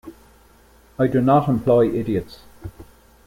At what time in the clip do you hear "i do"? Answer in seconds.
0.97-1.21